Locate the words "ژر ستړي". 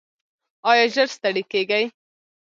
0.93-1.43